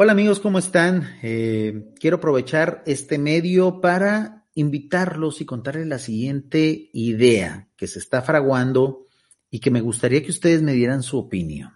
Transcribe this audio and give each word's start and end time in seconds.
Hola 0.00 0.12
amigos, 0.12 0.38
¿cómo 0.38 0.60
están? 0.60 1.18
Eh, 1.24 1.92
quiero 1.98 2.18
aprovechar 2.18 2.84
este 2.86 3.18
medio 3.18 3.80
para 3.80 4.46
invitarlos 4.54 5.40
y 5.40 5.44
contarles 5.44 5.88
la 5.88 5.98
siguiente 5.98 6.88
idea 6.92 7.68
que 7.74 7.88
se 7.88 7.98
está 7.98 8.22
fraguando 8.22 9.08
y 9.50 9.58
que 9.58 9.72
me 9.72 9.80
gustaría 9.80 10.22
que 10.22 10.30
ustedes 10.30 10.62
me 10.62 10.74
dieran 10.74 11.02
su 11.02 11.18
opinión. 11.18 11.72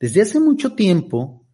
Desde 0.00 0.22
hace 0.22 0.40
mucho 0.40 0.72
tiempo 0.76 1.46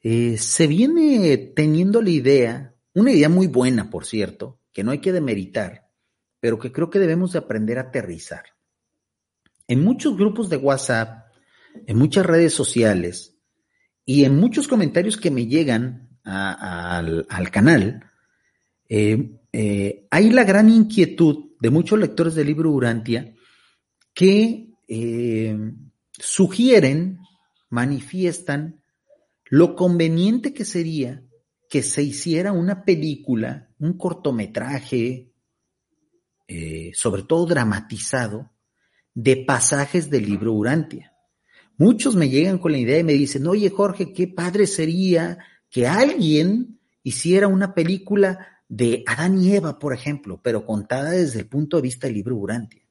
eh, 0.00 0.36
se 0.38 0.66
viene 0.66 1.36
teniendo 1.54 2.02
la 2.02 2.10
idea, 2.10 2.74
una 2.94 3.12
idea 3.12 3.28
muy 3.28 3.46
buena, 3.46 3.90
por 3.90 4.06
cierto, 4.06 4.58
que 4.72 4.82
no 4.82 4.90
hay 4.90 4.98
que 4.98 5.12
demeritar, 5.12 5.88
pero 6.40 6.58
que 6.58 6.72
creo 6.72 6.90
que 6.90 6.98
debemos 6.98 7.32
de 7.32 7.38
aprender 7.38 7.78
a 7.78 7.82
aterrizar. 7.82 8.42
En 9.68 9.84
muchos 9.84 10.16
grupos 10.16 10.48
de 10.48 10.56
WhatsApp, 10.56 11.28
en 11.86 11.96
muchas 11.96 12.26
redes 12.26 12.54
sociales, 12.54 13.37
y 14.08 14.24
en 14.24 14.36
muchos 14.38 14.66
comentarios 14.66 15.18
que 15.18 15.30
me 15.30 15.46
llegan 15.46 16.08
al, 16.24 17.50
canal, 17.52 18.10
eh, 18.88 19.38
eh, 19.52 20.06
hay 20.10 20.30
la 20.30 20.44
gran 20.44 20.70
inquietud 20.70 21.50
de 21.60 21.68
muchos 21.68 21.98
lectores 21.98 22.34
del 22.34 22.46
libro 22.46 22.70
Urantia 22.70 23.34
que 24.14 24.70
eh, 24.88 25.58
sugieren, 26.10 27.18
manifiestan 27.68 28.82
lo 29.50 29.76
conveniente 29.76 30.54
que 30.54 30.64
sería 30.64 31.22
que 31.68 31.82
se 31.82 32.02
hiciera 32.02 32.52
una 32.52 32.86
película, 32.86 33.68
un 33.78 33.98
cortometraje, 33.98 35.34
sobre 36.94 37.24
todo 37.24 37.44
dramatizado, 37.44 38.52
de 39.12 39.44
pasajes 39.46 40.08
del 40.08 40.24
libro 40.24 40.54
Urantia. 40.54 41.12
Muchos 41.78 42.16
me 42.16 42.28
llegan 42.28 42.58
con 42.58 42.72
la 42.72 42.78
idea 42.78 42.98
y 42.98 43.04
me 43.04 43.12
dicen, 43.12 43.46
oye 43.46 43.70
Jorge, 43.70 44.12
qué 44.12 44.26
padre 44.26 44.66
sería 44.66 45.38
que 45.70 45.86
alguien 45.86 46.80
hiciera 47.04 47.46
una 47.46 47.72
película 47.72 48.60
de 48.68 49.04
Adán 49.06 49.40
y 49.40 49.54
Eva, 49.54 49.78
por 49.78 49.94
ejemplo, 49.94 50.40
pero 50.42 50.66
contada 50.66 51.12
desde 51.12 51.38
el 51.38 51.46
punto 51.46 51.76
de 51.76 51.82
vista 51.82 52.08
del 52.08 52.16
libro 52.16 52.36
Urantia. 52.36 52.82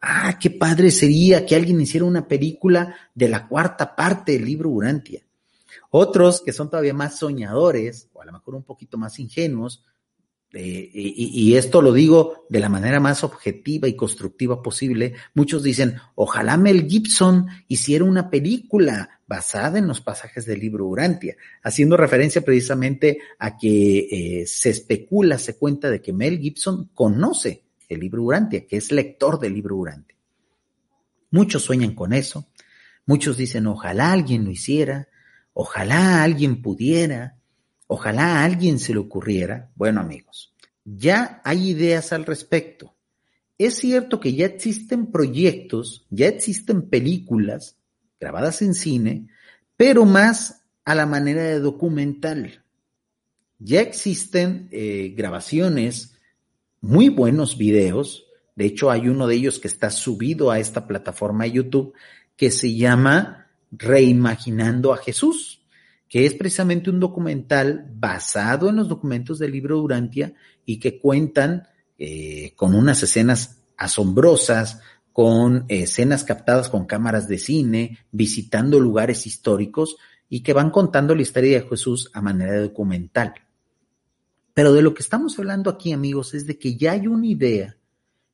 Ah, 0.00 0.38
qué 0.40 0.50
padre 0.50 0.92
sería 0.92 1.44
que 1.44 1.56
alguien 1.56 1.80
hiciera 1.80 2.06
una 2.06 2.28
película 2.28 2.94
de 3.12 3.28
la 3.28 3.48
cuarta 3.48 3.96
parte 3.96 4.32
del 4.32 4.44
libro 4.44 4.70
Urantia. 4.70 5.22
Otros 5.90 6.40
que 6.40 6.52
son 6.52 6.70
todavía 6.70 6.94
más 6.94 7.18
soñadores, 7.18 8.08
o 8.12 8.22
a 8.22 8.24
lo 8.24 8.32
mejor 8.32 8.54
un 8.54 8.62
poquito 8.62 8.96
más 8.96 9.18
ingenuos, 9.18 9.84
eh, 10.54 10.90
y, 10.94 11.56
esto 11.56 11.82
lo 11.82 11.92
digo 11.92 12.46
de 12.48 12.60
la 12.60 12.70
manera 12.70 13.00
más 13.00 13.22
objetiva 13.22 13.86
y 13.86 13.94
constructiva 13.94 14.62
posible, 14.62 15.14
muchos 15.34 15.62
dicen, 15.62 15.96
ojalá 16.14 16.56
Mel 16.56 16.88
Gibson 16.88 17.48
hiciera 17.68 18.04
una 18.04 18.30
película 18.30 19.20
basada 19.26 19.78
en 19.78 19.86
los 19.86 20.00
pasajes 20.00 20.46
del 20.46 20.60
libro 20.60 20.86
Urantia, 20.86 21.36
haciendo 21.62 21.98
referencia 21.98 22.40
precisamente 22.40 23.18
a 23.38 23.58
que 23.58 23.98
eh, 24.10 24.46
se 24.46 24.70
especula, 24.70 25.36
se 25.36 25.58
cuenta 25.58 25.90
de 25.90 26.00
que 26.00 26.14
Mel 26.14 26.38
Gibson 26.38 26.88
conoce 26.94 27.64
el 27.86 28.00
libro 28.00 28.22
Urantia, 28.22 28.66
que 28.66 28.78
es 28.78 28.90
lector 28.90 29.38
del 29.38 29.52
libro 29.52 29.76
Urantia. 29.76 30.16
Muchos 31.30 31.62
sueñan 31.62 31.94
con 31.94 32.14
eso, 32.14 32.48
muchos 33.04 33.36
dicen, 33.36 33.66
ojalá 33.66 34.12
alguien 34.12 34.46
lo 34.46 34.50
hiciera, 34.50 35.08
ojalá 35.52 36.22
alguien 36.22 36.62
pudiera, 36.62 37.37
Ojalá 37.88 38.36
a 38.36 38.44
alguien 38.44 38.78
se 38.78 38.92
le 38.92 39.00
ocurriera. 39.00 39.70
Bueno, 39.74 40.00
amigos, 40.00 40.54
ya 40.84 41.40
hay 41.42 41.70
ideas 41.70 42.12
al 42.12 42.26
respecto. 42.26 42.94
Es 43.56 43.76
cierto 43.76 44.20
que 44.20 44.34
ya 44.34 44.46
existen 44.46 45.10
proyectos, 45.10 46.06
ya 46.10 46.28
existen 46.28 46.82
películas 46.82 47.76
grabadas 48.20 48.62
en 48.62 48.74
cine, 48.74 49.28
pero 49.76 50.04
más 50.04 50.62
a 50.84 50.94
la 50.94 51.06
manera 51.06 51.42
de 51.42 51.60
documental. 51.60 52.62
Ya 53.58 53.80
existen 53.80 54.68
eh, 54.70 55.14
grabaciones, 55.16 56.14
muy 56.82 57.08
buenos 57.08 57.56
videos. 57.56 58.26
De 58.54 58.66
hecho, 58.66 58.90
hay 58.90 59.08
uno 59.08 59.26
de 59.26 59.34
ellos 59.34 59.58
que 59.58 59.68
está 59.68 59.90
subido 59.90 60.50
a 60.50 60.58
esta 60.58 60.86
plataforma 60.86 61.44
de 61.44 61.52
YouTube 61.52 61.94
que 62.36 62.50
se 62.50 62.74
llama 62.74 63.46
Reimaginando 63.70 64.92
a 64.92 64.98
Jesús 64.98 65.57
que 66.08 66.24
es 66.24 66.34
precisamente 66.34 66.90
un 66.90 67.00
documental 67.00 67.86
basado 67.94 68.68
en 68.68 68.76
los 68.76 68.88
documentos 68.88 69.38
del 69.38 69.52
libro 69.52 69.76
Durantia 69.76 70.32
y 70.64 70.78
que 70.78 70.98
cuentan 70.98 71.68
eh, 71.98 72.52
con 72.56 72.74
unas 72.74 73.02
escenas 73.02 73.60
asombrosas, 73.76 74.80
con 75.12 75.64
escenas 75.68 76.24
captadas 76.24 76.68
con 76.68 76.86
cámaras 76.86 77.28
de 77.28 77.38
cine, 77.38 77.98
visitando 78.10 78.80
lugares 78.80 79.26
históricos 79.26 79.96
y 80.28 80.42
que 80.42 80.52
van 80.52 80.70
contando 80.70 81.14
la 81.14 81.22
historia 81.22 81.60
de 81.60 81.68
Jesús 81.68 82.10
a 82.14 82.22
manera 82.22 82.60
documental. 82.60 83.34
Pero 84.54 84.72
de 84.72 84.82
lo 84.82 84.94
que 84.94 85.02
estamos 85.02 85.38
hablando 85.38 85.70
aquí, 85.70 85.92
amigos, 85.92 86.34
es 86.34 86.46
de 86.46 86.58
que 86.58 86.76
ya 86.76 86.92
hay 86.92 87.06
una 87.06 87.26
idea, 87.26 87.76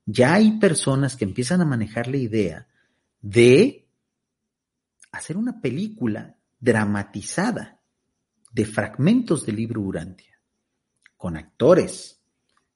ya 0.06 0.35
hay 0.35 0.59
personas 0.59 1.17
que 1.17 1.25
empiezan 1.25 1.61
a 1.61 1.67
manejar 1.67 2.09
la 2.09 2.17
idea 2.19 2.69
de 3.21 3.87
hacer 5.11 5.37
una 5.37 5.61
película 5.61 6.37
dramatizada 6.65 7.79
de 8.51 8.65
fragmentos 8.65 9.45
del 9.45 9.57
libro 9.57 9.83
Urantia, 9.83 10.41
con 11.19 11.37
actores, 11.37 12.23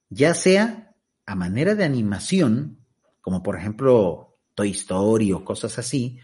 ya 0.09 0.35
sea 0.35 0.95
a 1.25 1.35
manera 1.35 1.73
de 1.73 1.85
animación, 1.85 2.85
como 3.19 3.41
por 3.41 3.57
ejemplo 3.57 4.37
Toy 4.53 4.71
Story 4.71 5.31
o 5.31 5.43
cosas 5.43 5.79
así, 5.79 6.19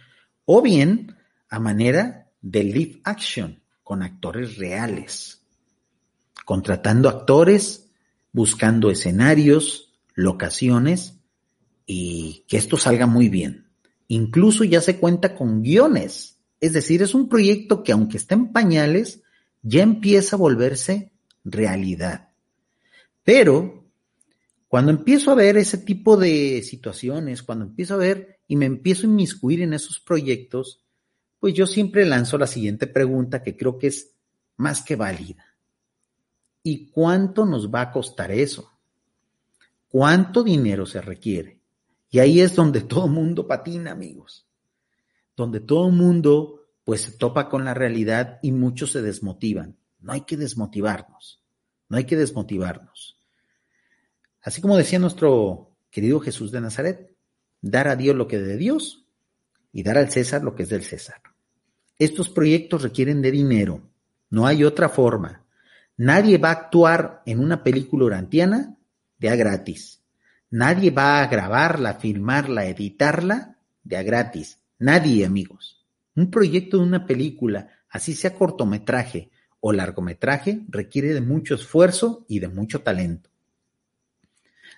o 0.46 0.62
bien 0.62 1.16
a 1.50 1.60
manera 1.60 2.30
de 2.40 2.64
live 2.64 3.02
action, 3.04 3.64
con 3.84 4.04
actores 4.04 4.58
reales, 4.58 5.42
contratando 6.46 7.10
actores, 7.10 7.90
buscando 8.32 8.92
escenarios, 8.92 9.96
locaciones 10.14 11.18
y 11.88 12.46
que 12.48 12.58
esto 12.58 12.78
salga 12.78 13.08
muy 13.08 13.28
bien. 13.30 13.72
Incluso 14.08 14.64
ya 14.64 14.82
se 14.82 15.00
cuenta 15.00 15.36
con 15.36 15.64
guiones 15.64 16.35
es 16.60 16.74
decir, 16.74 17.02
es 17.02 17.14
un 17.14 17.28
proyecto 17.30 17.84
que 17.84 17.92
aunque 17.92 18.18
está 18.18 18.36
en 18.36 18.52
pañales, 18.52 19.22
ya 19.62 19.84
empieza 19.84 20.36
a 20.36 20.40
volverse 20.40 21.12
realidad. 21.44 22.30
Pero 23.24 23.84
cuando 24.68 24.92
empiezo 24.92 25.32
a 25.32 25.36
ver 25.36 25.58
ese 25.58 25.78
tipo 25.80 26.18
de 26.18 26.62
situaciones, 26.64 27.44
cuando 27.44 27.66
empiezo 27.66 27.96
a 27.96 27.98
ver 27.98 28.40
y 28.48 28.56
me 28.56 28.66
empiezo 28.66 29.06
a 29.06 29.10
inmiscuir 29.10 29.62
en 29.62 29.74
esos 29.74 30.00
proyectos, 30.00 30.84
pues 31.40 31.54
yo 31.54 31.68
siempre 31.68 32.06
lanzo 32.06 32.38
la 32.38 32.48
siguiente 32.48 32.88
pregunta 32.88 33.44
que 33.44 33.58
creo 33.58 33.78
que 33.78 33.88
es 33.88 34.12
más 34.58 34.82
que 34.82 34.96
válida. 34.96 35.46
¿Y 36.64 36.88
cuánto 36.88 37.46
nos 37.46 37.74
va 37.74 37.82
a 37.82 37.92
costar 37.92 38.32
eso? 38.32 38.72
¿Cuánto 39.90 40.44
dinero 40.44 40.86
se 40.86 41.02
requiere? 41.02 41.60
Y 42.10 42.20
ahí 42.20 42.40
es 42.40 42.56
donde 42.56 42.82
todo 42.82 43.08
mundo 43.08 43.48
patina, 43.48 43.92
amigos 43.92 44.45
donde 45.36 45.60
todo 45.60 45.90
mundo 45.90 46.62
pues 46.84 47.02
se 47.02 47.12
topa 47.12 47.50
con 47.50 47.66
la 47.66 47.74
realidad 47.74 48.40
y 48.42 48.52
muchos 48.52 48.92
se 48.92 49.02
desmotivan. 49.02 49.78
No 50.00 50.14
hay 50.14 50.22
que 50.22 50.38
desmotivarnos, 50.38 51.44
no 51.90 51.98
hay 51.98 52.06
que 52.06 52.16
desmotivarnos. 52.16 53.20
Así 54.42 54.62
como 54.62 54.78
decía 54.78 55.00
nuestro 55.00 55.76
querido 55.90 56.20
Jesús 56.20 56.52
de 56.52 56.62
Nazaret, 56.62 57.16
dar 57.62 57.88
a 57.88 57.96
Dios 57.96 58.16
lo 58.16 58.28
que 58.28 58.36
es 58.38 58.46
de 58.46 58.58
Dios 58.58 59.08
y 59.72 59.82
dar 59.82 59.98
al 59.98 60.12
César 60.12 60.44
lo 60.44 60.56
que 60.56 60.64
es 60.64 60.70
del 60.70 60.84
César. 60.84 61.22
Estos 61.98 62.30
proyectos 62.30 62.84
requieren 62.84 63.22
de 63.22 63.32
dinero, 63.32 63.82
no 64.30 64.46
hay 64.46 64.64
otra 64.64 64.90
forma. 64.90 65.46
Nadie 65.98 66.38
va 66.38 66.50
a 66.50 66.54
actuar 66.54 67.24
en 67.26 67.40
una 67.40 67.64
película 67.64 68.06
urantiana 68.06 68.78
de 69.18 69.30
a 69.30 69.36
gratis. 69.36 70.04
Nadie 70.50 70.92
va 70.92 71.22
a 71.22 71.28
grabarla, 71.28 71.96
filmarla, 71.96 72.66
editarla 72.66 73.58
de 73.84 73.98
a 73.98 74.04
gratis. 74.04 74.60
Nadie, 74.80 75.26
amigos. 75.26 75.86
Un 76.16 76.30
proyecto 76.30 76.78
de 76.78 76.84
una 76.84 77.06
película, 77.06 77.70
así 77.90 78.14
sea 78.14 78.36
cortometraje 78.36 79.32
o 79.62 79.72
largometraje, 79.72 80.62
requiere 80.68 81.14
de 81.14 81.22
mucho 81.22 81.56
esfuerzo 81.56 82.26
y 82.28 82.40
de 82.40 82.50
mucho 82.50 82.82
talento. 82.82 83.30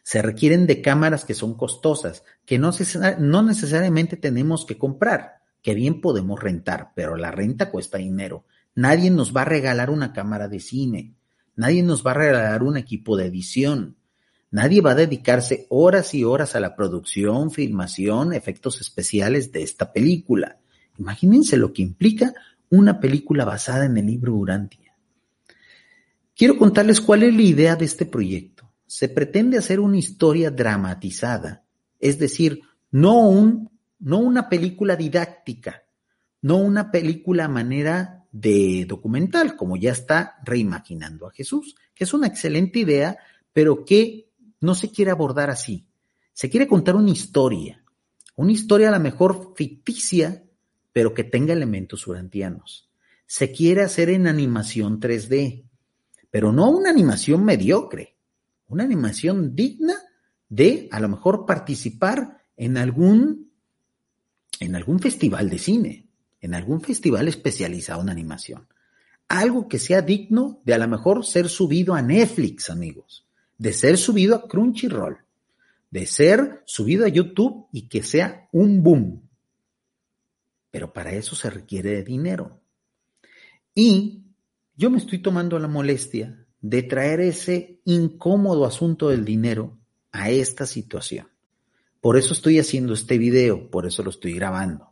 Se 0.04 0.22
requieren 0.22 0.68
de 0.68 0.82
cámaras 0.82 1.26
que 1.26 1.34
son 1.34 1.56
costosas, 1.56 2.24
que 2.46 2.60
no, 2.60 2.72
necesariamente 3.44 4.16
tenemos 4.16 4.66
que 4.66 4.78
comprar, 4.78 5.42
que 5.62 5.74
bien 5.74 6.00
podemos 6.00 6.42
rentar, 6.42 6.92
pero 6.96 7.18
la 7.18 7.32
renta 7.32 7.70
cuesta 7.70 7.98
dinero. 7.98 8.46
Nadie 8.76 9.12
nos 9.12 9.36
va 9.36 9.42
a 9.42 9.46
regalar 9.46 9.90
una 9.90 10.14
cámara 10.14 10.48
de 10.48 10.60
cine, 10.60 11.16
nadie 11.56 11.84
nos 11.84 12.06
va 12.06 12.12
a 12.12 12.14
regalar 12.14 12.64
un 12.64 12.78
equipo 12.78 13.18
de 13.18 13.26
edición, 13.26 13.97
Nadie 14.50 14.82
va 14.82 14.92
a 14.92 14.96
dedicarse 14.96 15.66
horas 15.70 16.14
y 16.14 16.24
horas 16.24 16.56
a 16.56 16.60
la 16.60 16.76
producción, 16.76 17.52
filmación, 17.52 18.34
efectos 18.34 18.80
especiales 18.80 19.52
de 19.52 19.64
esta 19.64 19.92
película. 19.92 20.60
Imagínense 20.98 21.58
lo 21.58 21.74
que 21.74 21.82
implica 21.82 22.34
una 22.70 23.00
película 23.00 23.46
basada 23.46 23.86
en 23.86 23.98
el 23.98 24.06
libro 24.06 24.34
Urantia. 24.36 24.96
Quiero 26.36 26.58
contarles 26.58 27.02
cuál 27.02 27.24
es 27.24 27.36
la 27.36 27.42
idea 27.42 27.76
de 27.76 27.86
este 27.86 28.06
proyecto. 28.06 28.72
Se 28.86 29.10
pretende 29.10 29.58
hacer 29.58 29.80
una 29.80 29.98
historia 29.98 30.50
dramatizada, 30.50 31.66
es 32.00 32.20
decir, 32.20 32.62
no, 32.92 33.28
un, 33.28 33.70
no 34.00 34.20
una 34.20 34.48
película 34.48 34.96
didáctica, 34.96 35.84
no 36.42 36.58
una 36.58 36.90
película 36.90 37.46
a 37.46 37.50
manera 37.50 38.26
de 38.32 38.86
documental, 38.88 39.56
como 39.56 39.76
ya 39.76 39.92
está 39.92 40.36
reimaginando 40.46 41.28
a 41.28 41.32
Jesús, 41.32 41.76
que 41.94 42.06
es 42.06 42.14
una 42.14 42.28
excelente 42.28 42.80
idea, 42.80 43.18
pero 43.52 43.84
que 43.84 44.27
no 44.60 44.76
se 44.76 44.92
quiere 44.92 45.12
abordar 45.12 45.50
así. 45.50 45.88
Se 46.34 46.50
quiere 46.50 46.68
contar 46.68 46.96
una 46.96 47.12
historia, 47.12 47.84
una 48.36 48.52
historia 48.52 48.90
a 48.90 48.92
lo 48.92 49.00
mejor 49.00 49.54
ficticia, 49.56 50.44
pero 50.94 51.14
que 51.14 51.24
tenga 51.24 51.54
elementos 51.54 52.08
urantianos. 52.08 52.90
Se 53.26 53.52
quiere 53.52 53.84
hacer 53.84 54.10
en 54.10 54.28
animación 54.28 55.00
3D, 55.00 55.66
pero 56.30 56.52
no 56.52 56.70
una 56.70 56.90
animación 56.90 57.44
mediocre, 57.44 58.16
una 58.68 58.84
animación 58.84 59.56
digna 59.56 59.96
de 60.50 60.88
a 60.92 61.00
lo 61.00 61.10
mejor 61.10 61.46
participar 61.46 62.42
en 62.56 62.78
algún, 62.78 63.52
en 64.60 64.76
algún 64.76 65.00
festival 65.00 65.50
de 65.50 65.58
cine, 65.58 66.08
en 66.42 66.54
algún 66.54 66.82
festival 66.82 67.28
especializado 67.28 68.02
en 68.02 68.10
animación. 68.10 68.68
Algo 69.28 69.68
que 69.68 69.80
sea 69.80 70.02
digno 70.02 70.62
de 70.64 70.74
a 70.74 70.78
lo 70.78 70.88
mejor 70.88 71.26
ser 71.26 71.50
subido 71.50 71.96
a 71.96 72.02
Netflix, 72.02 72.70
amigos, 72.70 73.27
de 73.58 73.74
ser 73.74 73.98
subido 73.98 74.36
a 74.36 74.48
Crunchyroll, 74.48 75.18
de 75.90 76.06
ser 76.06 76.64
subido 76.66 77.06
a 77.06 77.10
YouTube 77.10 77.68
y 77.72 77.88
que 77.88 78.04
sea 78.04 78.48
un 78.52 78.84
boom. 78.84 79.28
Pero 80.72 80.94
para 80.94 81.14
eso 81.14 81.36
se 81.36 81.50
requiere 81.50 81.92
de 81.92 82.04
dinero. 82.04 82.62
Y 83.74 84.24
yo 84.76 84.90
me 84.90 84.98
estoy 84.98 85.20
tomando 85.20 85.58
la 85.60 85.68
molestia 85.68 86.46
de 86.62 86.84
traer 86.84 87.22
ese 87.22 87.80
incómodo 87.86 88.66
asunto 88.66 89.10
del 89.10 89.26
dinero 89.26 89.78
a 90.12 90.30
esta 90.30 90.66
situación. 90.66 91.28
Por 92.02 92.18
eso 92.18 92.34
estoy 92.34 92.60
haciendo 92.60 92.94
este 92.94 93.18
video, 93.18 93.70
por 93.70 93.86
eso 93.86 94.04
lo 94.04 94.10
estoy 94.10 94.34
grabando. 94.34 94.92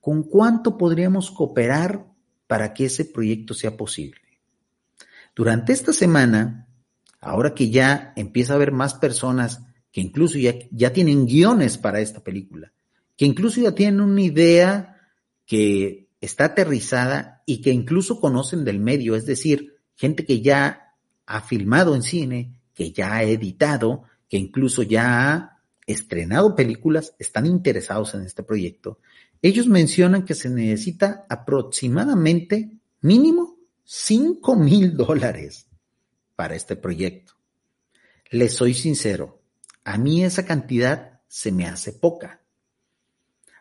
¿Con 0.00 0.22
cuánto 0.22 0.78
podríamos 0.78 1.30
cooperar 1.30 2.06
para 2.46 2.74
que 2.74 2.86
ese 2.86 3.04
proyecto 3.04 3.54
sea 3.54 3.76
posible? 3.76 4.20
Durante 5.34 5.72
esta 5.72 5.92
semana, 5.92 6.65
ahora 7.26 7.54
que 7.54 7.70
ya 7.70 8.12
empieza 8.16 8.52
a 8.52 8.56
haber 8.56 8.72
más 8.72 8.94
personas 8.94 9.62
que 9.90 10.00
incluso 10.00 10.38
ya, 10.38 10.54
ya 10.70 10.92
tienen 10.92 11.26
guiones 11.26 11.76
para 11.76 12.00
esta 12.00 12.22
película, 12.22 12.72
que 13.16 13.24
incluso 13.24 13.60
ya 13.60 13.72
tienen 13.72 14.00
una 14.00 14.22
idea 14.22 15.00
que 15.44 16.08
está 16.20 16.46
aterrizada 16.46 17.42
y 17.46 17.60
que 17.60 17.70
incluso 17.70 18.20
conocen 18.20 18.64
del 18.64 18.78
medio, 18.78 19.16
es 19.16 19.26
decir, 19.26 19.74
gente 19.96 20.24
que 20.24 20.40
ya 20.40 20.94
ha 21.26 21.40
filmado 21.40 21.94
en 21.96 22.02
cine, 22.02 22.60
que 22.74 22.92
ya 22.92 23.14
ha 23.14 23.22
editado, 23.24 24.04
que 24.28 24.36
incluso 24.36 24.82
ya 24.82 25.32
ha 25.32 25.62
estrenado 25.86 26.54
películas, 26.54 27.14
están 27.18 27.46
interesados 27.46 28.14
en 28.14 28.22
este 28.22 28.42
proyecto. 28.42 29.00
Ellos 29.42 29.66
mencionan 29.66 30.24
que 30.24 30.34
se 30.34 30.48
necesita 30.48 31.26
aproximadamente 31.28 32.70
mínimo 33.00 33.56
5 33.84 34.56
mil 34.56 34.96
dólares 34.96 35.65
para 36.36 36.54
este 36.54 36.76
proyecto. 36.76 37.32
Les 38.30 38.54
soy 38.54 38.74
sincero, 38.74 39.42
a 39.84 39.98
mí 39.98 40.24
esa 40.24 40.44
cantidad 40.44 41.20
se 41.26 41.52
me 41.52 41.66
hace 41.66 41.92
poca. 41.92 42.42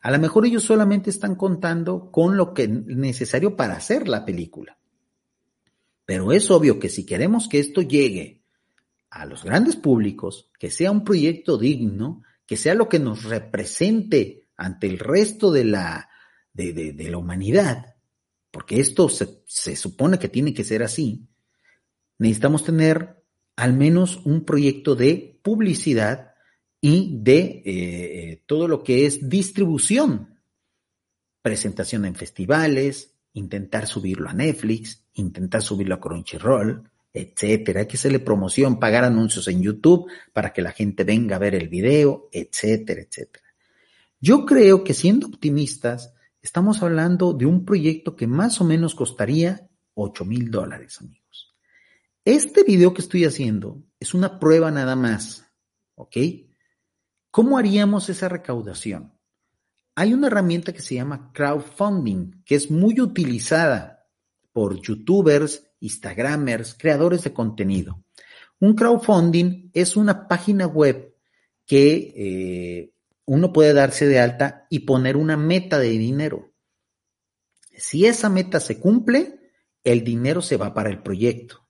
A 0.01 0.12
lo 0.12 0.19
mejor 0.19 0.45
ellos 0.45 0.63
solamente 0.63 1.10
están 1.10 1.36
contando 1.36 2.12
con 2.12 2.38
lo 2.38 2.54
que 2.54 2.63
es 2.63 2.69
necesario 2.69 3.56
para 3.56 3.75
hacer 3.75 4.07
la 4.07 4.25
película. 4.25 4.77
Pero 6.06 6.31
es 6.31 6.51
obvio 6.51 6.80
que 6.80 6.89
si 6.89 7.06
queremos 7.06 7.48
que 7.48 7.60
esto 7.60 7.81
llegue 7.81 8.44
a 9.10 9.25
los 9.25 9.44
grandes 9.44 9.75
públicos, 9.75 10.51
que 10.60 10.69
sea 10.69 10.92
un 10.92 11.04
proyecto 11.04 11.57
digno, 11.57 12.22
que 12.45 12.57
sea 12.57 12.75
lo 12.75 12.88
que 12.89 13.00
nos 13.00 13.24
represente 13.24 14.48
ante 14.57 14.88
el 14.88 15.00
resto 15.00 15.51
de 15.51 15.63
la, 15.63 16.10
de, 16.54 17.07
la 17.10 17.18
humanidad, 17.18 17.95
porque 18.51 18.80
esto 18.80 19.10
se, 19.10 19.44
se, 19.45 19.75
supone 19.75 20.19
que 20.19 20.30
tiene 20.30 20.54
que 20.54 20.63
ser 20.63 20.83
así, 20.83 21.27
necesitamos 22.17 22.63
tener 22.63 23.23
al 23.56 23.73
menos 23.73 24.21
un 24.25 24.44
proyecto 24.44 24.95
de 24.95 25.39
publicidad 25.41 26.33
y 26.81 27.17
de 27.21 27.39
eh, 27.39 27.63
eh, 27.65 28.44
todo 28.45 28.67
lo 28.67 28.83
que 28.83 29.06
es 29.06 29.29
distribución, 29.29 30.39
presentación 31.41 32.06
en 32.06 32.15
festivales, 32.15 33.15
intentar 33.33 33.88
subirlo 33.88 34.29
a 34.29 34.33
Netflix, 34.33 35.03
intentar 35.13 35.62
subirlo 35.62 35.95
a 35.95 36.00
Crunchyroll, 36.00 36.89
etcétera. 37.13 37.81
Hay 37.81 37.88
que 37.88 37.97
hacerle 37.97 38.19
promoción, 38.19 38.79
pagar 38.79 39.03
anuncios 39.03 39.47
en 39.47 39.62
YouTube 39.62 40.09
para 40.33 40.51
que 40.51 40.62
la 40.62 40.71
gente 40.71 41.03
venga 41.03 41.38
a 41.38 41.39
ver 41.39 41.56
el 41.56 41.69
video, 41.69 42.29
etcétera, 42.31 43.01
etcétera. 43.01 43.45
Yo 44.19 44.45
creo 44.45 44.83
que 44.83 44.94
siendo 44.94 45.27
optimistas, 45.27 46.13
estamos 46.41 46.83
hablando 46.83 47.33
de 47.33 47.45
un 47.45 47.65
proyecto 47.65 48.15
que 48.15 48.27
más 48.27 48.59
o 48.62 48.63
menos 48.63 48.95
costaría 48.95 49.69
8 49.94 50.25
mil 50.25 50.51
dólares, 50.51 51.00
amigos. 51.00 51.25
Este 52.25 52.63
video 52.63 52.92
que 52.92 53.04
estoy 53.04 53.24
haciendo 53.24 53.83
es 54.00 54.16
una 54.16 54.39
prueba 54.39 54.72
nada 54.72 54.95
más, 54.95 55.45
¿ok? 55.94 56.18
¿Cómo 57.30 57.60
haríamos 57.60 58.10
esa 58.10 58.27
recaudación? 58.27 59.13
Hay 59.94 60.12
una 60.16 60.25
herramienta 60.25 60.74
que 60.74 60.81
se 60.81 60.95
llama 60.95 61.31
crowdfunding, 61.36 62.44
que 62.44 62.56
es 62.56 62.72
muy 62.72 63.00
utilizada 63.00 64.07
por 64.54 64.81
youtubers, 64.81 65.72
instagramers, 65.81 66.74
creadores 66.74 67.24
de 67.25 67.31
contenido. 67.31 68.04
Un 68.60 68.74
crowdfunding 68.74 69.69
es 69.75 69.95
una 69.95 70.27
página 70.27 70.66
web 70.66 71.16
que 71.63 72.12
eh, 72.16 72.94
uno 73.25 73.54
puede 73.54 73.74
darse 73.74 74.07
de 74.07 74.19
alta 74.19 74.66
y 74.72 74.80
poner 74.80 75.16
una 75.16 75.38
meta 75.38 75.77
de 75.77 75.89
dinero. 75.89 76.56
Si 77.77 78.07
esa 78.07 78.30
meta 78.30 78.60
se 78.60 78.80
cumple, 78.80 79.51
el 79.83 80.04
dinero 80.04 80.42
se 80.42 80.57
va 80.57 80.74
para 80.74 80.89
el 80.89 81.04
proyecto. 81.04 81.64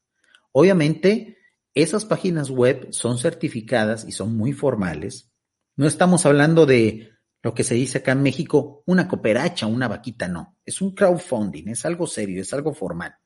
Obviamente, 0.58 1.38
esas 1.74 2.06
páginas 2.06 2.50
web 2.50 2.88
son 2.92 3.18
certificadas 3.18 4.06
y 4.08 4.14
son 4.14 4.38
muy 4.38 4.54
formales. 4.54 5.30
No 5.76 5.86
estamos 5.86 6.26
hablando 6.26 6.66
de 6.66 7.12
lo 7.44 7.54
que 7.54 7.66
se 7.66 7.76
dice 7.76 7.98
acá 7.98 8.14
en 8.14 8.24
México, 8.24 8.82
una 8.86 9.06
cooperacha, 9.10 9.68
una 9.68 9.90
vaquita, 9.90 10.30
no. 10.30 10.58
Es 10.64 10.80
un 10.82 10.96
crowdfunding, 10.96 11.68
es 11.68 11.86
algo 11.86 12.08
serio, 12.08 12.42
es 12.42 12.54
algo 12.54 12.74
formal. 12.74 13.18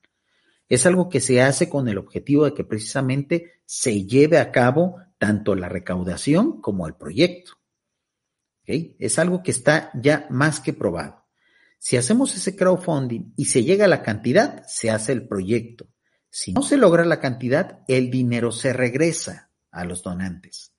Es 0.68 0.86
algo 0.86 1.08
que 1.08 1.20
se 1.20 1.40
hace 1.40 1.68
con 1.68 1.88
el 1.88 1.98
objetivo 1.98 2.46
de 2.46 2.52
que 2.52 2.64
precisamente 2.64 3.60
se 3.64 4.06
lleve 4.06 4.38
a 4.38 4.50
cabo 4.50 4.96
tanto 5.16 5.54
la 5.54 5.68
recaudación 5.68 6.60
como 6.60 6.88
el 6.88 6.96
proyecto. 6.96 7.52
Es 8.64 9.20
algo 9.20 9.44
que 9.44 9.52
está 9.52 9.92
ya 9.94 10.26
más 10.30 10.58
que 10.58 10.72
probado. 10.72 11.28
Si 11.78 11.96
hacemos 11.96 12.34
ese 12.34 12.56
crowdfunding 12.56 13.34
y 13.36 13.44
se 13.44 13.62
llega 13.62 13.84
a 13.84 13.88
la 13.88 14.02
cantidad, 14.02 14.64
se 14.66 14.90
hace 14.90 15.12
el 15.12 15.28
proyecto. 15.28 15.86
Si 16.30 16.52
no 16.52 16.62
se 16.62 16.76
logra 16.76 17.04
la 17.04 17.20
cantidad, 17.20 17.80
el 17.88 18.10
dinero 18.10 18.52
se 18.52 18.72
regresa 18.72 19.50
a 19.70 19.84
los 19.84 20.02
donantes. 20.02 20.72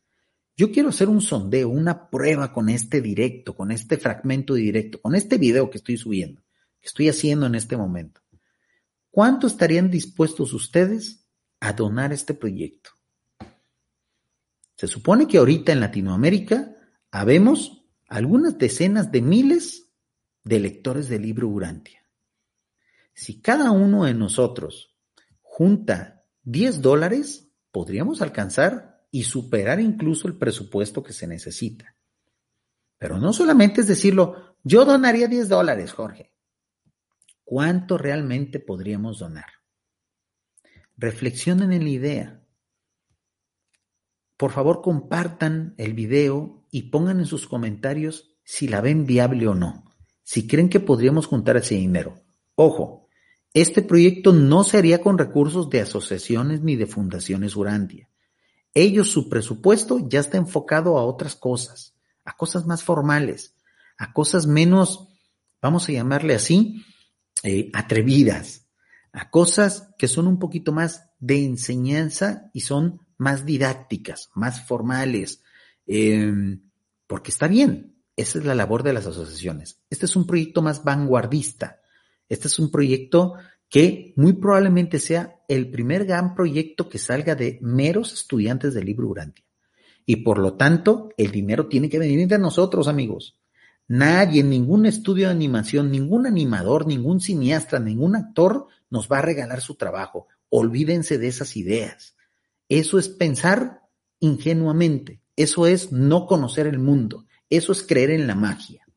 Yo 0.56 0.72
quiero 0.72 0.90
hacer 0.90 1.10
un 1.10 1.22
sondeo, 1.22 1.70
una 1.70 2.10
prueba 2.10 2.54
con 2.54 2.70
este 2.70 3.02
directo, 3.02 3.56
con 3.56 3.72
este 3.72 3.98
fragmento 3.98 4.54
de 4.54 4.62
directo, 4.62 5.02
con 5.02 5.16
este 5.16 5.38
video 5.38 5.70
que 5.70 5.78
estoy 5.78 5.98
subiendo, 5.98 6.42
que 6.80 6.88
estoy 6.88 7.10
haciendo 7.10 7.46
en 7.46 7.56
este 7.56 7.76
momento. 7.76 8.22
¿Cuánto 9.10 9.48
estarían 9.48 9.92
dispuestos 9.92 10.54
ustedes 10.54 11.28
a 11.60 11.74
donar 11.74 12.14
este 12.14 12.34
proyecto? 12.34 12.92
Se 14.78 14.88
supone 14.88 15.28
que 15.28 15.38
ahorita 15.38 15.74
en 15.74 15.82
Latinoamérica 15.82 16.76
habemos 17.12 17.86
algunas 18.08 18.58
decenas 18.58 19.12
de 19.12 19.22
miles 19.22 19.90
de 20.44 20.60
lectores 20.60 21.10
del 21.10 21.24
libro 21.24 21.48
Urantia. 21.50 22.06
Si 23.14 23.42
cada 23.42 23.72
uno 23.72 24.06
de 24.06 24.14
nosotros 24.14 24.91
junta 25.62 26.26
10 26.42 26.82
dólares, 26.82 27.54
podríamos 27.70 28.24
alcanzar 28.24 29.06
y 29.12 29.26
superar 29.26 29.80
incluso 29.80 30.28
el 30.28 30.36
presupuesto 30.36 31.04
que 31.04 31.14
se 31.14 31.28
necesita. 31.28 31.96
Pero 32.98 33.20
no 33.20 33.32
solamente 33.32 33.82
es 33.82 33.88
decirlo, 33.88 34.58
yo 34.64 34.86
donaría 34.86 35.28
10 35.28 35.50
dólares, 35.50 35.92
Jorge. 35.94 36.34
¿Cuánto 37.44 38.00
realmente 38.00 38.60
podríamos 38.60 39.20
donar? 39.20 39.46
Reflexionen 40.98 41.72
en 41.74 41.84
la 41.84 41.90
idea. 41.92 42.44
Por 44.38 44.50
favor, 44.50 44.82
compartan 44.82 45.76
el 45.78 45.94
video 45.94 46.66
y 46.72 46.90
pongan 46.90 47.20
en 47.20 47.28
sus 47.28 47.46
comentarios 47.46 48.36
si 48.44 48.68
la 48.68 48.82
ven 48.82 49.06
viable 49.06 49.48
o 49.48 49.54
no, 49.54 49.94
si 50.24 50.48
creen 50.48 50.70
que 50.70 50.80
podríamos 50.80 51.28
juntar 51.28 51.58
ese 51.58 51.76
dinero. 51.76 52.20
Ojo, 52.56 53.01
este 53.54 53.82
proyecto 53.82 54.32
no 54.32 54.64
se 54.64 54.78
haría 54.78 55.02
con 55.02 55.18
recursos 55.18 55.70
de 55.70 55.82
asociaciones 55.82 56.62
ni 56.62 56.76
de 56.76 56.88
fundaciones 56.88 57.56
Urantia. 57.56 58.10
Ellos, 58.74 59.10
su 59.10 59.30
presupuesto 59.30 60.08
ya 60.08 60.22
está 60.22 60.38
enfocado 60.38 60.98
a 60.98 61.04
otras 61.04 61.36
cosas, 61.36 61.94
a 62.24 62.38
cosas 62.38 62.66
más 62.66 62.84
formales, 62.84 63.56
a 63.98 64.14
cosas 64.14 64.48
menos, 64.48 65.10
vamos 65.62 65.90
a 65.90 65.92
llamarle 65.92 66.36
así, 66.36 66.86
eh, 67.44 67.70
atrevidas, 67.74 68.68
a 69.12 69.30
cosas 69.30 69.90
que 69.98 70.08
son 70.08 70.28
un 70.28 70.40
poquito 70.40 70.72
más 70.72 71.10
de 71.20 71.44
enseñanza 71.44 72.50
y 72.54 72.62
son 72.62 73.02
más 73.18 73.46
didácticas, 73.46 74.30
más 74.34 74.66
formales, 74.66 75.44
em, 75.86 76.62
porque 77.08 77.32
está 77.32 77.48
bien, 77.48 77.98
esa 78.16 78.40
es 78.40 78.46
la 78.46 78.56
labor 78.56 78.84
de 78.84 78.94
las 78.94 79.06
asociaciones. 79.06 79.82
Este 79.90 80.06
es 80.06 80.16
un 80.16 80.26
proyecto 80.26 80.62
más 80.62 80.84
vanguardista, 80.84 81.81
Este 82.32 82.48
es 82.48 82.60
un 82.60 82.72
proyecto 82.72 83.34
que 83.68 84.14
muy 84.16 84.32
probablemente 84.32 85.00
sea 85.00 85.42
el 85.50 85.70
primer 85.70 86.06
gran 86.06 86.34
proyecto 86.34 86.88
que 86.88 86.98
salga 86.98 87.36
de 87.36 87.60
meros 87.62 88.14
estudiantes 88.14 88.74
del 88.74 88.86
libro 88.86 89.10
Urantia. 89.10 89.44
Y 90.06 90.18
por 90.18 90.38
lo 90.38 90.54
tanto, 90.56 91.10
el 91.18 91.30
dinero 91.30 91.68
tiene 91.68 91.90
que 91.90 92.00
venir 92.00 92.26
de 92.30 92.40
nosotros, 92.40 92.88
amigos. 92.88 93.38
Nadie, 93.90 94.44
ningún 94.44 94.86
estudio 94.86 95.26
de 95.26 95.34
animación, 95.34 95.92
ningún 95.92 96.26
animador, 96.26 96.88
ningún 96.88 97.20
cineasta, 97.20 97.82
ningún 97.82 98.16
actor 98.16 98.68
nos 98.90 99.12
va 99.12 99.18
a 99.18 99.24
regalar 99.24 99.60
su 99.60 99.76
trabajo. 99.76 100.30
Olvídense 100.48 101.18
de 101.18 101.28
esas 101.28 101.58
ideas. 101.58 102.16
Eso 102.70 102.98
es 102.98 103.10
pensar 103.10 103.82
ingenuamente. 104.22 105.20
Eso 105.36 105.68
es 105.68 105.92
no 105.92 106.28
conocer 106.28 106.66
el 106.66 106.80
mundo. 106.80 107.26
Eso 107.50 107.74
es 107.74 107.84
creer 107.84 108.12
en 108.12 108.26
la 108.26 108.36
magia. 108.36 108.88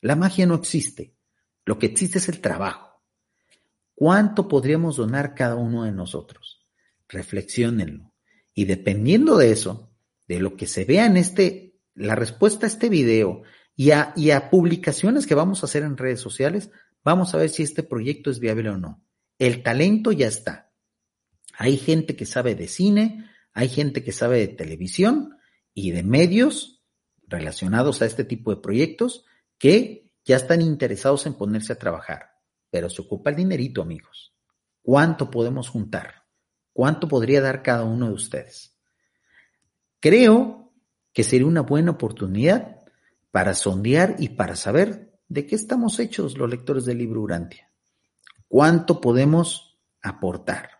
La 0.00 0.14
magia 0.14 0.46
no 0.46 0.54
existe. 0.54 1.16
Lo 1.64 1.78
que 1.78 1.86
existe 1.86 2.18
es 2.18 2.28
el 2.28 2.40
trabajo. 2.40 3.02
¿Cuánto 3.94 4.48
podríamos 4.48 4.96
donar 4.96 5.34
cada 5.34 5.56
uno 5.56 5.84
de 5.84 5.92
nosotros? 5.92 6.66
Reflexionenlo. 7.08 8.12
Y 8.54 8.64
dependiendo 8.64 9.36
de 9.36 9.52
eso, 9.52 9.92
de 10.26 10.40
lo 10.40 10.56
que 10.56 10.66
se 10.66 10.84
vea 10.84 11.06
en 11.06 11.16
este, 11.16 11.78
la 11.94 12.14
respuesta 12.14 12.66
a 12.66 12.68
este 12.68 12.88
video 12.88 13.42
y 13.76 13.92
a, 13.92 14.12
y 14.16 14.30
a 14.30 14.50
publicaciones 14.50 15.26
que 15.26 15.34
vamos 15.34 15.62
a 15.62 15.66
hacer 15.66 15.82
en 15.82 15.96
redes 15.96 16.20
sociales, 16.20 16.70
vamos 17.04 17.34
a 17.34 17.38
ver 17.38 17.48
si 17.48 17.62
este 17.62 17.82
proyecto 17.82 18.30
es 18.30 18.40
viable 18.40 18.70
o 18.70 18.78
no. 18.78 19.04
El 19.38 19.62
talento 19.62 20.12
ya 20.12 20.26
está. 20.26 20.72
Hay 21.54 21.76
gente 21.76 22.16
que 22.16 22.26
sabe 22.26 22.54
de 22.54 22.68
cine, 22.68 23.30
hay 23.52 23.68
gente 23.68 24.02
que 24.02 24.12
sabe 24.12 24.38
de 24.38 24.48
televisión 24.48 25.36
y 25.74 25.90
de 25.90 26.02
medios 26.02 26.82
relacionados 27.26 28.02
a 28.02 28.06
este 28.06 28.24
tipo 28.24 28.54
de 28.54 28.60
proyectos 28.60 29.24
que 29.58 30.01
ya 30.24 30.36
están 30.36 30.60
interesados 30.60 31.26
en 31.26 31.34
ponerse 31.34 31.72
a 31.72 31.78
trabajar. 31.78 32.32
Pero 32.70 32.88
se 32.88 33.02
ocupa 33.02 33.30
el 33.30 33.36
dinerito, 33.36 33.82
amigos. 33.82 34.34
¿Cuánto 34.82 35.30
podemos 35.30 35.68
juntar? 35.68 36.24
¿Cuánto 36.72 37.08
podría 37.08 37.40
dar 37.40 37.62
cada 37.62 37.84
uno 37.84 38.08
de 38.08 38.14
ustedes? 38.14 38.76
Creo 40.00 40.72
que 41.12 41.22
sería 41.24 41.46
una 41.46 41.60
buena 41.60 41.92
oportunidad 41.92 42.82
para 43.30 43.54
sondear 43.54 44.16
y 44.18 44.30
para 44.30 44.56
saber 44.56 45.18
de 45.28 45.46
qué 45.46 45.54
estamos 45.54 45.98
hechos 45.98 46.36
los 46.36 46.50
lectores 46.50 46.84
del 46.84 46.98
libro 46.98 47.20
Urantia. 47.20 47.70
¿Cuánto 48.48 49.00
podemos 49.00 49.78
aportar? 50.02 50.70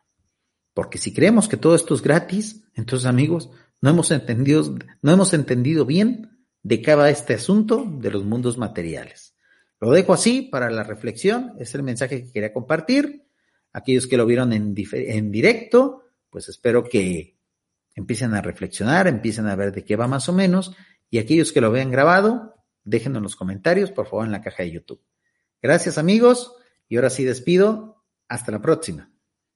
Porque 0.74 0.98
si 0.98 1.12
creemos 1.12 1.48
que 1.48 1.56
todo 1.56 1.74
esto 1.74 1.94
es 1.94 2.02
gratis, 2.02 2.64
entonces 2.74 3.06
amigos, 3.06 3.50
no 3.80 3.90
hemos 3.90 4.10
entendido, 4.10 4.76
no 5.02 5.12
hemos 5.12 5.34
entendido 5.34 5.84
bien 5.84 6.46
de 6.62 6.82
va 6.94 7.10
este 7.10 7.34
asunto 7.34 7.84
de 7.86 8.10
los 8.10 8.24
mundos 8.24 8.56
materiales. 8.56 9.31
Lo 9.82 9.90
dejo 9.90 10.12
así 10.12 10.42
para 10.42 10.70
la 10.70 10.84
reflexión, 10.84 11.54
es 11.58 11.74
el 11.74 11.82
mensaje 11.82 12.22
que 12.22 12.30
quería 12.30 12.52
compartir. 12.52 13.26
Aquellos 13.72 14.06
que 14.06 14.16
lo 14.16 14.24
vieron 14.26 14.52
en, 14.52 14.76
en 14.92 15.32
directo, 15.32 16.04
pues 16.30 16.48
espero 16.48 16.84
que 16.84 17.36
empiecen 17.96 18.32
a 18.34 18.40
reflexionar, 18.40 19.08
empiecen 19.08 19.48
a 19.48 19.56
ver 19.56 19.72
de 19.72 19.84
qué 19.84 19.96
va 19.96 20.06
más 20.06 20.28
o 20.28 20.32
menos, 20.32 20.72
y 21.10 21.18
aquellos 21.18 21.50
que 21.50 21.60
lo 21.60 21.72
vean 21.72 21.90
grabado, 21.90 22.54
déjenlo 22.84 23.18
en 23.18 23.24
los 23.24 23.34
comentarios, 23.34 23.90
por 23.90 24.06
favor, 24.06 24.24
en 24.24 24.30
la 24.30 24.40
caja 24.40 24.62
de 24.62 24.70
YouTube. 24.70 25.02
Gracias 25.60 25.98
amigos, 25.98 26.54
y 26.88 26.94
ahora 26.94 27.10
sí 27.10 27.24
despido, 27.24 28.04
hasta 28.28 28.52
la 28.52 28.62
próxima. 28.62 29.11